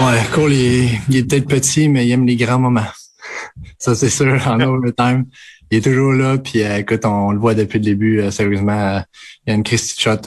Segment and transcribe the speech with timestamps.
[0.00, 2.86] Ouais, Cole, il, est peut-être petit, mais il aime les grands moments.
[3.78, 5.26] Ça, c'est sûr, en overtime.
[5.70, 8.96] Il est toujours là, puis euh, écoute, on, le voit depuis le début, euh, sérieusement.
[8.96, 9.00] Euh,
[9.46, 10.22] il y a une Christy Shot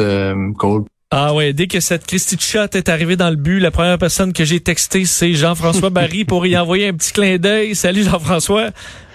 [0.58, 0.84] Cole.
[1.10, 4.32] Ah ouais, dès que cette Christy Shot est arrivée dans le but, la première personne
[4.32, 7.76] que j'ai texté, c'est Jean-François Barry pour y envoyer un petit clin d'œil.
[7.76, 8.70] Salut Jean-François.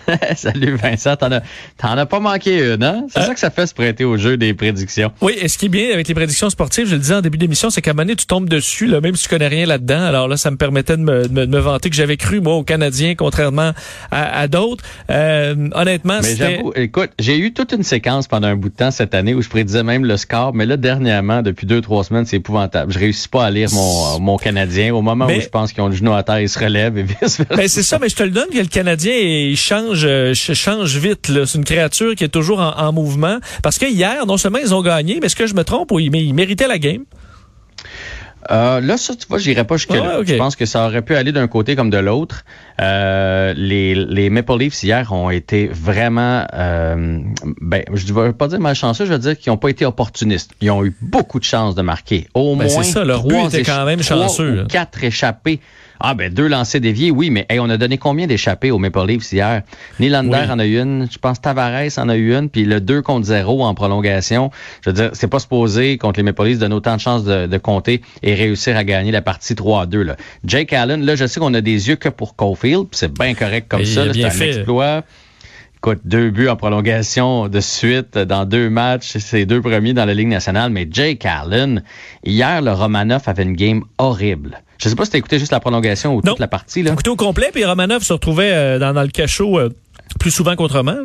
[0.37, 1.43] Salut Vincent, t'en as,
[1.77, 3.07] t'en as pas manqué une, hein?
[3.11, 3.27] C'est euh.
[3.27, 5.13] ça que ça fait se prêter au jeu des prédictions.
[5.21, 7.39] Oui, et ce qui est bien avec les prédictions sportives, je le disais en début
[7.39, 9.67] d'émission, c'est qu'à un moment donné, tu tombes dessus, là, même si tu connais rien
[9.67, 10.03] là-dedans.
[10.03, 12.65] Alors là, ça me permettait de me, de me, vanter que j'avais cru, moi, aux
[12.65, 13.73] Canadiens, contrairement
[14.11, 14.85] à, à d'autres.
[15.11, 18.91] Euh, honnêtement, Mais j'avoue, écoute, j'ai eu toute une séquence pendant un bout de temps
[18.91, 22.27] cette année où je prédisais même le score, mais là, dernièrement, depuis deux, trois semaines,
[22.27, 22.93] c'est épouvantable.
[22.93, 24.95] Je réussis pas à lire mon, mon Canadien.
[24.95, 27.03] Au moment où je pense qu'ils ont le genou à terre, ils se relèvent et
[27.23, 30.35] vice Ben, c'est ça, mais je te le donne que le Canadien, il change, euh,
[30.35, 31.31] change vite.
[31.47, 33.39] C'est une créature qui est toujours en, mouvement.
[33.63, 35.93] Parce que hier, non seulement ils ont gagné, mais est-ce que je me trompe?
[35.93, 37.05] Ou ils, méritaient la game?
[38.51, 40.21] Euh, là, ça, tu vois, j'irai pas jusque-là.
[40.25, 42.45] Je pense que ça aurait pu aller d'un côté comme de l'autre.
[42.81, 47.19] Euh, les, les Maple Leafs hier ont été vraiment, euh,
[47.61, 50.53] ben, je ne veux pas dire malchanceux, je veux dire qu'ils n'ont pas été opportunistes.
[50.63, 52.29] Ils ont eu beaucoup de chances de marquer.
[52.33, 54.65] Au ben, moins, ça, leur but était quand même chanceux.
[54.69, 55.61] quatre échappés
[56.01, 59.33] ah, ben deux lancers déviés, oui, mais on a donné combien d'échappées au Maple Leafs
[59.33, 59.63] hier?
[60.01, 63.03] Nylander en a eu une, je pense Tavares en a eu une, puis le 2
[63.03, 64.51] contre 0 en prolongation.
[64.83, 67.59] Je veux dire, c'est pas supposé contre les Maple Leafs donner autant de chances de,
[67.59, 70.03] compter et réussir à gagner la partie 3 à 2.
[70.03, 70.17] Là.
[70.45, 73.67] Jake Allen, là, je sais qu'on a des yeux que pour Caulfield, c'est bien correct
[73.69, 75.03] comme ça, c'est un exploit.
[75.79, 80.15] Écoute, deux buts en prolongation de suite dans deux matchs, c'est deux premiers dans la
[80.15, 81.85] Ligue nationale, mais Jake Allen,
[82.25, 84.61] hier, le Romanoff avait une game horrible.
[84.79, 86.83] Je sais pas si t'as écouté juste la prolongation ou toute la partie.
[86.83, 86.93] Là.
[86.93, 89.71] Écouté au complet, puis Romanov se retrouvait euh, dans, dans, le cachot euh,
[90.19, 90.99] plus souvent qu'autrement.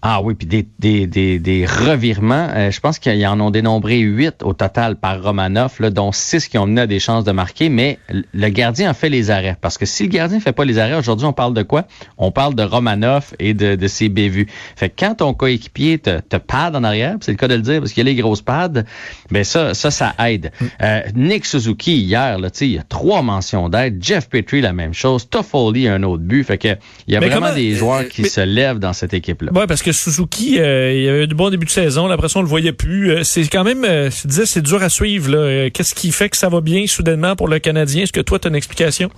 [0.00, 2.48] Ah oui, puis des, des, des, des revirements.
[2.54, 6.46] Euh, je pense qu'ils en ont dénombré huit au total par Romanov, là, dont six
[6.46, 9.56] qui ont mené à des chances de marquer, mais le gardien a fait les arrêts.
[9.60, 11.86] Parce que si le gardien fait pas les arrêts, aujourd'hui, on parle de quoi?
[12.16, 14.46] On parle de Romanov et de, de ses bévues.
[14.76, 17.62] Fait que quand ton coéquipier te, te pad en arrière, c'est le cas de le
[17.62, 18.84] dire parce qu'il y a les grosses pads,
[19.32, 20.52] ben ça, ça, ça aide.
[20.60, 20.64] Mm.
[20.82, 23.98] Euh, Nick Suzuki, hier, là, il y a trois mentions d'aide.
[24.00, 25.28] Jeff Petrie, la même chose.
[25.28, 26.44] Toffoli, un autre but.
[26.44, 26.68] Fait que
[27.08, 29.50] il y a vraiment des joueurs qui se lèvent dans cette équipe-là.
[29.52, 32.10] Ouais, parce que Suzuki, euh, il avait eu du bon début de saison.
[32.10, 33.10] Après ça, le voyait plus.
[33.10, 35.68] Euh, c'est quand même, euh, je disais, c'est dur à suivre.
[35.68, 38.02] Qu'est-ce qui fait que ça va bien soudainement pour le Canadien?
[38.02, 39.10] Est-ce que toi, tu as une explication?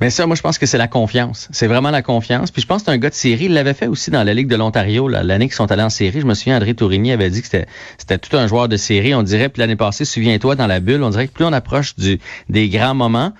[0.00, 1.48] Mais ça, moi, je pense que c'est la confiance.
[1.52, 2.50] C'est vraiment la confiance.
[2.50, 3.46] Puis je pense que c'est un gars de série.
[3.46, 6.20] Il l'avait fait aussi dans la Ligue de l'Ontario, l'année qu'ils sont allés en série.
[6.20, 9.14] Je me souviens, André Tourigny avait dit que c'était tout un joueur de série.
[9.14, 11.96] On dirait, puis l'année passée, souviens-toi, dans la bulle, on dirait que plus on approche
[11.96, 12.18] du,
[12.48, 13.32] des grands moments,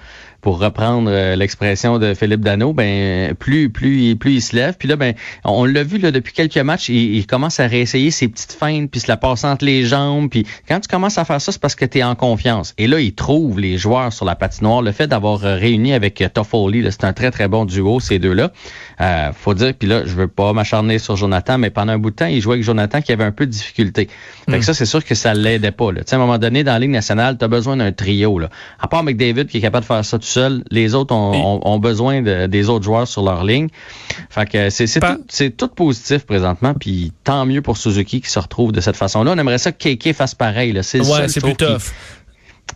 [0.46, 4.76] pour reprendre euh, l'expression de Philippe Dano, ben plus plus plus il se lève.
[4.78, 8.28] Puis là, ben on l'a vu là depuis quelques matchs, il, commence à réessayer ses
[8.28, 10.30] petites feintes, puis se la passe entre les jambes.
[10.30, 12.74] Puis quand tu commences à faire ça, c'est parce que tu es en confiance.
[12.78, 14.82] Et là, il trouve les joueurs sur la patinoire.
[14.82, 18.20] Le fait d'avoir euh, réuni avec euh, Toffoli, c'est un très très bon duo ces
[18.20, 18.52] deux-là.
[19.00, 22.10] Euh, faut dire, puis là, je veux pas m'acharner sur Jonathan, mais pendant un bout
[22.10, 24.08] de temps, il jouait avec Jonathan qui avait un peu de difficulté.
[24.48, 24.62] Fait que hmm.
[24.62, 25.90] ça, c'est sûr que ça l'aidait pas.
[25.90, 26.02] Là.
[26.08, 28.38] à un moment donné, dans la Ligue nationale, tu as besoin d'un trio.
[28.38, 28.48] Là.
[28.78, 30.35] À part McDavid qui est capable de faire ça tout
[30.70, 33.68] les autres ont, besoin des autres joueurs sur leur ligne.
[34.30, 38.72] Fait que c'est tout, tout, positif présentement, puis tant mieux pour Suzuki qui se retrouve
[38.72, 39.32] de cette façon-là.
[39.32, 40.76] On aimerait ça que Keke fasse pareil.
[40.82, 41.92] C'est ouais, c'est plus tough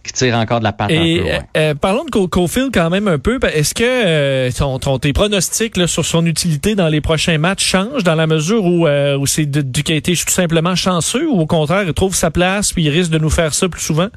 [0.02, 1.28] qui tire encore de la patte un peu.
[1.28, 3.38] Euh, euh, parlons de Cofield quand même un peu.
[3.52, 8.04] Est-ce que euh, ton, tes pronostics là, sur son utilité dans les prochains matchs changent
[8.04, 11.46] dans la mesure où, où c'est du qui a été tout simplement chanceux ou au
[11.46, 14.08] contraire il trouve sa place puis il risque de nous faire ça plus souvent?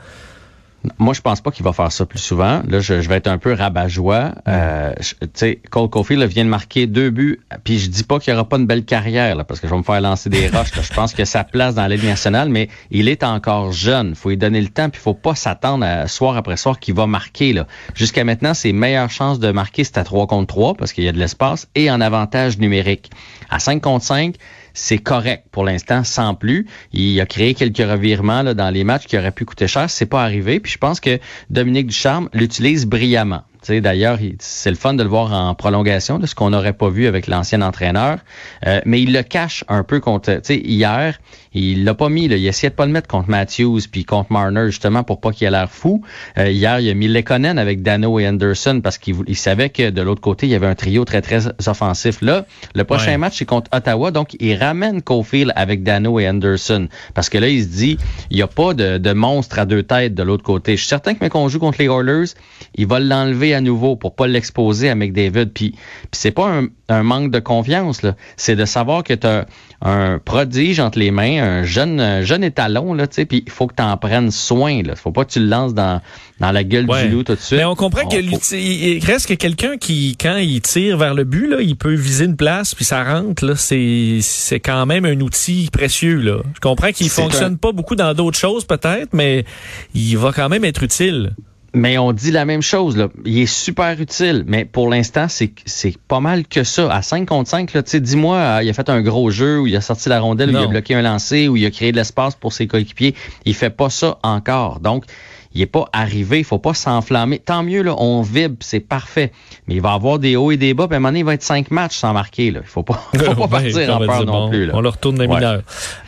[0.98, 2.62] Moi, je pense pas qu'il va faire ça plus souvent.
[2.68, 4.34] Là, je, vais être un peu rabat-joie.
[4.48, 7.40] Euh, tu sais, Cole Caulfield vient de marquer deux buts.
[7.64, 9.72] Puis je dis pas qu'il y aura pas une belle carrière, là, parce que je
[9.72, 10.72] vais me faire lancer des roches.
[10.74, 14.14] Je pense que sa place dans la Ligue nationale, mais il est encore jeune.
[14.16, 17.08] faut lui donner le temps, puis faut pas s'attendre à soir après soir qu'il va
[17.08, 17.54] marquer.
[17.54, 17.66] Là.
[17.96, 21.08] Jusqu'à maintenant, ses meilleures chances de marquer, c'est à 3 contre 3, parce qu'il y
[21.08, 23.10] a de l'espace, et en avantage numérique.
[23.50, 24.36] À 5 contre 5,
[24.74, 26.68] c'est correct pour l'instant, sans plus.
[26.92, 29.90] Il a créé quelques revirements là, dans les matchs qui auraient pu coûter cher.
[29.90, 30.60] C'est pas arrivé.
[30.60, 31.20] Puis je pense que
[31.50, 33.44] Dominique Ducharme l'utilise brillamment.
[33.70, 37.08] D'ailleurs, c'est le fun de le voir en prolongation, de ce qu'on n'aurait pas vu
[37.08, 38.20] avec l'ancien entraîneur.
[38.66, 40.42] Euh, mais il le cache un peu contre.
[40.50, 41.20] Hier,
[41.54, 42.28] il l'a pas mis.
[42.28, 45.32] Là, il essayait de pas le mettre contre Matthews puis contre Marner justement pour pas
[45.32, 46.02] qu'il ait l'air fou.
[46.38, 49.90] Euh, hier, il a mis Lekonen avec Dano et Anderson parce qu'il il savait que
[49.90, 52.22] de l'autre côté, il y avait un trio très très offensif.
[52.22, 52.46] Là,
[52.76, 57.30] le prochain match c'est contre Ottawa, donc il ramène Cofield avec Dano et Anderson parce
[57.30, 57.98] que là, il se dit,
[58.30, 60.74] il y a pas de, de monstre à deux têtes de l'autre côté.
[60.74, 62.34] Je suis certain que mais qu'on joue contre les Oilers,
[62.76, 65.48] il va l'enlever à nouveau pour pas l'exposer à McDavid.
[65.48, 65.78] Puis, puis
[66.12, 68.16] c'est pas un, un, manque de confiance, là.
[68.38, 69.46] C'est de savoir que tu as
[69.82, 73.52] un prodige entre les mains, un jeune, un jeune étalon, là, tu sais, puis il
[73.52, 74.96] faut que tu en prennes soin, là.
[74.96, 76.02] Faut pas que tu le lances dans,
[76.40, 77.60] dans la gueule du loup tout de suite.
[77.60, 81.62] Mais on comprend qu'il reste que quelqu'un qui, quand il tire vers le but, là,
[81.62, 83.56] il peut viser une place, puis ça rentre, là.
[83.56, 86.42] C'est, c'est quand même un outil précieux, là.
[86.56, 89.46] Je comprends qu'il fonctionne pas beaucoup dans d'autres choses, peut-être, mais
[89.94, 91.34] il va quand même être utile.
[91.76, 93.10] Mais on dit la même chose, là.
[93.26, 96.94] Il est super utile, mais pour l'instant, c'est, c'est pas mal que ça.
[96.94, 99.60] À 5 contre 5, là, tu sais, dis-moi, euh, il a fait un gros jeu
[99.60, 101.72] où il a sorti la rondelle, où il a bloqué un lancer, où il a
[101.72, 103.16] créé de l'espace pour ses coéquipiers.
[103.46, 104.82] Il fait pas ça encore.
[104.82, 105.06] Donc,
[105.54, 107.40] il est pas arrivé, il faut pas s'enflammer.
[107.40, 109.32] Tant mieux, là, on vibre, c'est parfait.
[109.68, 111.26] Mais il va avoir des hauts et des bas, puis à un moment donné, il
[111.26, 112.52] va être cinq matchs sans marquer.
[112.52, 112.62] Là.
[112.64, 114.66] Il faut pas, faut pas partir en peur non plus.
[114.66, 114.74] Là.
[114.76, 115.62] On le retourne des mineurs.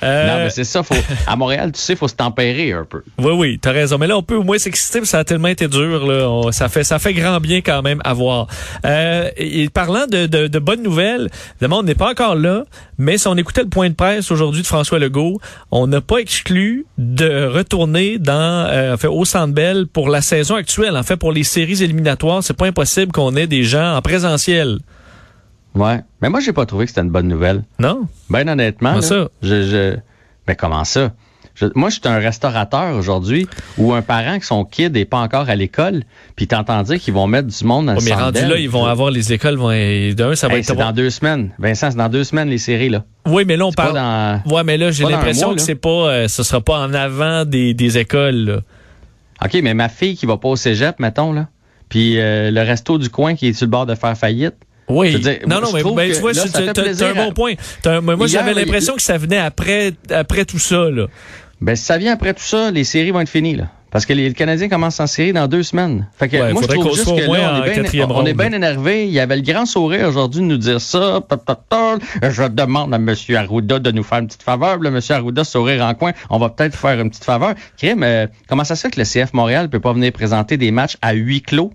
[0.04, 0.28] Euh...
[0.28, 0.82] Non, mais c'est ça.
[0.84, 0.96] Faut,
[1.28, 3.04] à Montréal, tu sais, il faut se tempérer un peu.
[3.20, 3.98] Oui, oui, tu as raison.
[3.98, 6.06] Mais là, on peut au moins s'exciter, ça a tellement été dur.
[6.06, 6.52] Là.
[6.52, 8.48] ça, fait, ça fait grand bien quand même à voir.
[8.86, 12.64] Euh, et parlant de, de, de bonnes nouvelles, évidemment, on n'est pas encore là,
[12.98, 15.40] mais si on écoutait le point de presse aujourd'hui de François Legault,
[15.72, 20.56] on n'a pas exclu de retourner dans, euh, fait, au Centre Bell pour la saison
[20.56, 20.96] actuelle.
[20.96, 24.80] En fait, pour les séries éliminatoires, c'est pas impossible qu'on ait des gens en présentiel.
[25.76, 26.00] Ouais.
[26.22, 27.64] Mais moi, j'ai pas trouvé que c'était une bonne nouvelle.
[27.80, 28.08] Non?
[28.30, 28.92] Ben honnêtement.
[28.92, 29.28] Comment ça?
[29.42, 29.98] Je, je...
[30.48, 31.12] Ben comment ça?
[31.76, 33.48] Moi, je suis un restaurateur aujourd'hui
[33.78, 36.04] ou un parent qui son kid n'est pas encore à l'école,
[36.36, 38.86] puis t'entends dire qu'ils vont mettre du monde dans le Mais rendu là, ils vont
[38.86, 39.70] avoir les écoles vont
[40.14, 41.52] d'un, ça va être dans deux semaines.
[41.60, 43.04] Vincent, c'est dans deux semaines les séries là.
[43.26, 43.94] Oui, mais là on parle.
[43.94, 44.42] Dans...
[44.46, 47.74] Ouais, mais là j'ai l'impression que c'est pas, euh, ce sera pas en avant des,
[47.74, 48.36] des écoles.
[48.36, 48.60] Là.
[49.44, 51.48] OK, mais ma fille qui va pas au cégep, mettons, là,
[51.90, 54.56] puis euh, le resto du coin qui est sur le bord de faire faillite.
[54.88, 55.20] Oui.
[55.48, 57.54] non, non, mais ben, tu vois, c'est un bon point.
[58.02, 61.08] moi, j'avais l'impression que ça venait après, après tout ça, là.
[61.62, 63.70] Ben, si ça vient après tout ça, les séries vont être finies, là.
[63.96, 66.10] Parce que les Canadiens commencent en série dans deux semaines.
[66.18, 67.64] Fait que moi, je trouve juste que là,
[68.10, 69.08] on est bien énervé.
[69.08, 71.22] Il y avait le grand sourire aujourd'hui de nous dire ça.
[72.22, 73.16] Je demande à M.
[73.38, 74.80] Arruda de nous faire une petite faveur.
[74.80, 75.00] Le M.
[75.08, 77.54] Arruda, sourire en coin, on va peut-être faire une petite faveur.
[77.78, 80.72] Crime, euh, comment ça se fait que le CF Montréal peut pas venir présenter des
[80.72, 81.72] matchs à huis clos?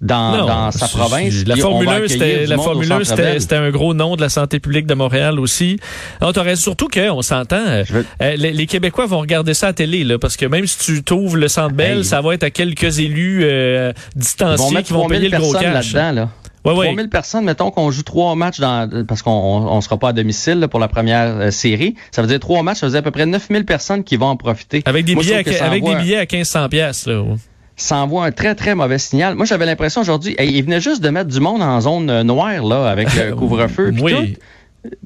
[0.00, 1.44] Dans, dans sa province.
[1.46, 4.86] La Formule 1, c'était la Formule 1, c'était un gros nom de la santé publique
[4.86, 5.78] de Montréal aussi.
[6.20, 7.84] Alors, surtout qu'on s'entend, euh,
[8.22, 11.36] euh, les, Québécois vont regarder ça à télé, là, parce que même si tu t'ouvres
[11.36, 15.38] le Centre Bell, ça va être à quelques élus euh, distanciés qui vont payer le
[15.38, 15.92] gros cash.
[15.92, 16.28] là-dedans, là.
[16.64, 20.12] Ouais, 3000 personnes, mettons qu'on joue trois matchs dans, parce qu'on on, sera pas à
[20.12, 21.94] domicile pour la première série.
[22.10, 24.26] Ça veut dire trois matchs, ça veut dire à peu près 9000 personnes qui vont
[24.26, 24.82] en profiter.
[24.84, 27.22] Avec des billets, à, avec des billets à 1500 pièces là
[27.78, 29.34] ça envoie un très, très mauvais signal.
[29.34, 32.62] Moi, j'avais l'impression aujourd'hui, il venait juste de mettre du monde en zone euh, noire,
[32.64, 33.92] là, avec le couvre-feu.
[34.02, 34.36] oui.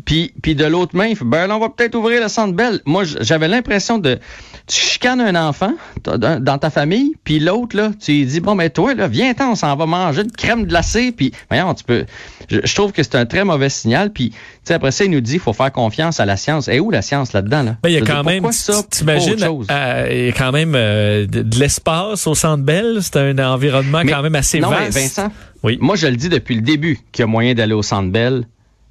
[0.05, 2.55] Puis, puis de l'autre main, il fait, ben là, on va peut-être ouvrir le centre
[2.55, 2.81] belle.
[2.85, 4.19] Moi, j'avais l'impression de
[4.67, 5.75] tu chicanes un enfant
[6.05, 9.55] dans ta famille, puis l'autre, là, tu lui dis, bon, mais toi, là, viens-t'en, on
[9.55, 12.05] s'en va manger une crème glacée, puis, voyons, tu peux.
[12.49, 15.21] Je, trouve que c'est un très mauvais signal, puis, tu sais, après ça, il nous
[15.21, 16.69] dit, il faut faire confiance à la science.
[16.69, 17.77] Et où la science là-dedans, là?
[17.83, 18.49] Ben, il y a quand même,
[18.91, 22.99] t'imagines, euh, il y a quand même euh, de, l'espace au centre belle.
[23.01, 24.95] C'est un environnement quand même assez non, vaste.
[24.95, 25.33] Mais Vincent,
[25.63, 25.79] oui.
[25.81, 28.45] moi, je le dis depuis le début qu'il y a moyen d'aller au centre belle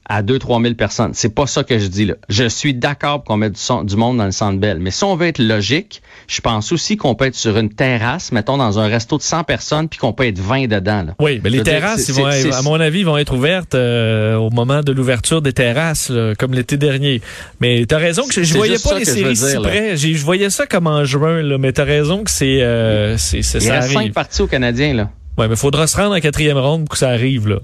[0.08, 1.12] à 2-3 000 personnes.
[1.14, 2.16] C'est pas ça que je dis là.
[2.28, 5.16] Je suis d'accord qu'on mette du, du, monde dans le centre belle, mais si on
[5.16, 8.88] veut être logique, je pense aussi qu'on peut être sur une terrasse, mettons dans un
[8.88, 11.04] resto de 100 personnes, puis qu'on peut être 20 dedans.
[11.04, 11.16] Là.
[11.20, 14.82] Oui, mais les terrasses, ils vont, à mon avis, vont être ouvertes euh, au moment
[14.82, 17.22] de l'ouverture des terrasses, comme l'été dernier.
[17.60, 19.98] Mais tu as raison que je, je voyais pas les séries si près.
[19.98, 23.42] Je voyais ça comme en juin, là, mais tu as raison que c'est euh, c'est
[23.42, 25.10] ça Il reste cinq parties aux Canadiens là.
[25.38, 27.60] Oui, mais faudra se rendre en quatrième ronde pour que ça arrive là.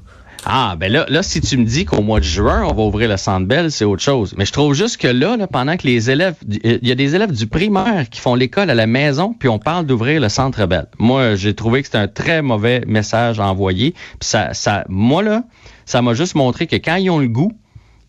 [0.49, 3.09] Ah, ben là, là, si tu me dis qu'au mois de juin, on va ouvrir
[3.09, 4.33] le Centre Bell, c'est autre chose.
[4.37, 7.15] Mais je trouve juste que là, là pendant que les élèves, il y a des
[7.15, 10.65] élèves du primaire qui font l'école à la maison, puis on parle d'ouvrir le Centre
[10.65, 10.85] Bell.
[10.99, 13.91] Moi, j'ai trouvé que c'était un très mauvais message à envoyer.
[13.91, 15.43] Puis ça, ça, moi, là,
[15.85, 17.51] ça m'a juste montré que quand ils ont le goût,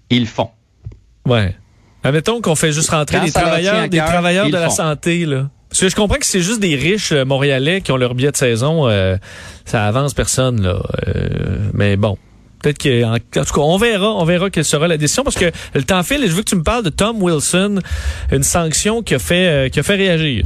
[0.09, 0.51] ils le font.
[1.27, 1.57] Ouais.
[2.05, 5.51] Admettons qu'on fait juste rentrer des travailleurs, des travailleurs de la santé, là.
[5.71, 8.31] Parce que je comprends que c'est juste des riches euh, montréalais qui ont leur billet
[8.31, 8.89] de saison.
[8.89, 9.17] Euh,
[9.67, 10.81] ça avance personne, là.
[11.09, 12.17] Euh, mais bon.
[12.63, 15.51] Peut-être que, en, tout cas, on verra, on verra quelle sera la décision parce que
[15.75, 17.81] le temps file et je veux que tu me parles de Tom Wilson,
[18.33, 20.45] une sanction qui a fait, qui a fait réagir.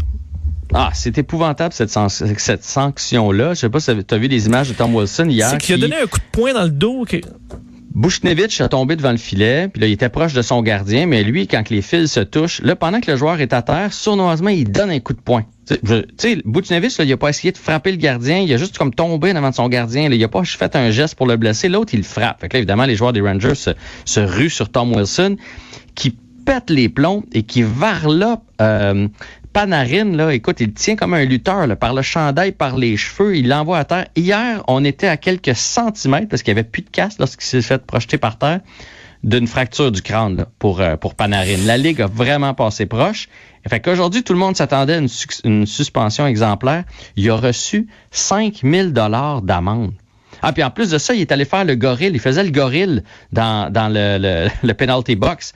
[0.74, 1.90] Ah, c'est épouvantable cette,
[2.38, 3.54] cette sanction-là.
[3.54, 5.50] Je sais pas si tu as vu les images de Tom Wilson hier.
[5.50, 7.04] C'est qu'il a donné un coup de poing dans le dos.
[7.94, 11.22] Bushnevich a tombé devant le filet, puis là, il était proche de son gardien, mais
[11.22, 14.48] lui, quand les fils se touchent, là, pendant que le joueur est à terre, sournoisement,
[14.48, 15.44] il donne un coup de poing.
[15.68, 15.76] Tu
[16.16, 19.34] sais, Bushnevich, il a pas essayé de frapper le gardien, il a juste comme tombé
[19.34, 22.02] devant son gardien, là, il a pas fait un geste pour le blesser, l'autre, il
[22.02, 22.40] frappe.
[22.40, 23.70] Fait que là, évidemment, les joueurs des Rangers se,
[24.04, 25.36] se ruent sur Tom Wilson,
[25.94, 29.08] qui pète les plombs et qui varlope euh,
[29.52, 33.36] Panarin, là, écoute, il tient comme un lutteur, là, par le chandail, par les cheveux,
[33.36, 34.06] il l'envoie à terre.
[34.16, 37.62] Hier, on était à quelques centimètres, parce qu'il n'y avait plus de casse lorsqu'il s'est
[37.62, 38.60] fait projeter par terre,
[39.22, 41.58] d'une fracture du crâne là, pour, euh, pour Panarin.
[41.66, 43.28] La Ligue a vraiment passé proche.
[43.68, 45.08] Fait qu'aujourd'hui, tout le monde s'attendait à une,
[45.44, 46.84] une, suspension exemplaire.
[47.16, 49.92] Il a reçu 5000 dollars d'amende.
[50.40, 52.10] Ah, puis en plus de ça, il est allé faire le gorille.
[52.12, 55.52] Il faisait le gorille dans, dans le, le, le penalty box.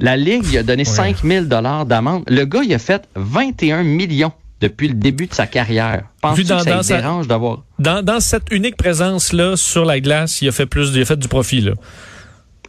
[0.00, 2.24] La Ligue, il a donné 5000 dollars d'amende.
[2.28, 6.04] Le gars, il a fait 21 millions depuis le début de sa carrière.
[6.20, 7.62] Penses-tu que ça dérange d'avoir...
[7.78, 11.18] Dans, dans cette unique présence-là sur la glace, il a fait plus, il a fait
[11.18, 11.72] du profit, là.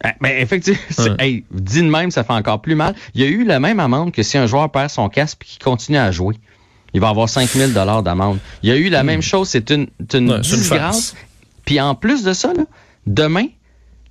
[0.02, 0.80] Mais ben, effectivement,
[1.18, 2.94] hey, dit de même, ça fait encore plus mal.
[3.14, 5.46] Il y a eu la même amende que si un joueur perd son casque et
[5.46, 6.36] qu'il continue à jouer.
[6.94, 8.38] Il va avoir 5000 dollars d'amende.
[8.62, 9.06] Il y a eu la hmm.
[9.06, 11.14] même chose, c'est une, une disgrâce.
[11.64, 12.64] Puis en plus de ça, là,
[13.06, 13.46] demain,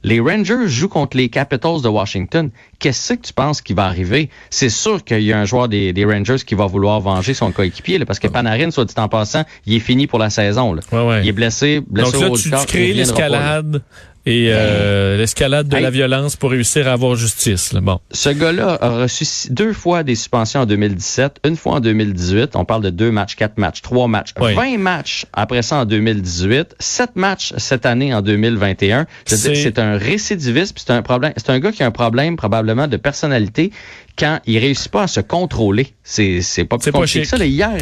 [0.03, 2.49] les Rangers jouent contre les Capitals de Washington.
[2.79, 4.29] Qu'est-ce que tu penses qui va arriver?
[4.49, 7.51] C'est sûr qu'il y a un joueur des, des, Rangers qui va vouloir venger son
[7.51, 10.73] coéquipier, parce que Panarin, soit dit en passant, il est fini pour la saison.
[10.73, 10.81] Là.
[11.21, 13.81] Il est blessé, blessé Donc là, tu, tu crées l'escalade
[14.29, 17.73] et euh, l'escalade de la violence pour réussir à avoir justice.
[17.73, 17.81] Là.
[17.81, 17.99] Bon.
[18.11, 22.55] Ce gars-là a reçu deux fois des suspensions en 2017, une fois en 2018.
[22.55, 25.85] On parle de deux matchs, quatre matchs, trois matchs, vingt 20 matchs après ça en
[25.85, 29.07] 2018, sept matchs cette année en 2021.
[29.25, 31.33] C'est un récidiviste, c'est un problème.
[31.35, 33.71] C'est un gars qui a un problème probablement de personnalité
[34.19, 35.93] quand il réussit pas à se contrôler.
[36.03, 37.37] C'est c'est pas plus compliqué que ça.
[37.37, 37.77] Là, hier,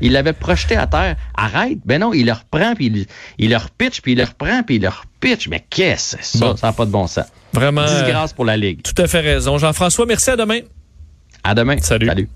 [0.00, 1.16] il l'avait projeté à terre.
[1.34, 1.78] Arrête.
[1.84, 3.06] Ben non, il le reprend, puis il,
[3.38, 5.48] il le repitch, puis il le reprend, puis il le repitch.
[5.48, 6.56] Mais qu'est-ce que c'est ça?
[6.56, 7.26] Ça n'a pas de bon sens.
[7.52, 7.84] Vraiment.
[7.84, 8.82] Disgrâce pour la Ligue.
[8.82, 9.58] Tout à fait raison.
[9.58, 10.30] Jean-François, merci.
[10.30, 10.60] À demain.
[11.44, 11.76] À demain.
[11.78, 12.06] Salut.
[12.06, 12.28] Salut.